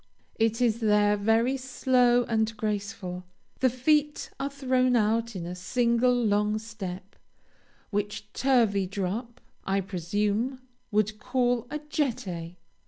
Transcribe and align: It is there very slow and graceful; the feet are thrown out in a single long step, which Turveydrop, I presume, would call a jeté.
It 0.39 0.61
is 0.61 0.79
there 0.79 1.15
very 1.15 1.57
slow 1.57 2.23
and 2.23 2.57
graceful; 2.57 3.23
the 3.59 3.69
feet 3.69 4.31
are 4.39 4.49
thrown 4.49 4.95
out 4.95 5.35
in 5.35 5.45
a 5.45 5.53
single 5.53 6.15
long 6.25 6.57
step, 6.57 7.15
which 7.91 8.33
Turveydrop, 8.33 9.39
I 9.63 9.79
presume, 9.79 10.59
would 10.89 11.19
call 11.19 11.67
a 11.69 11.77
jeté. 11.77 12.55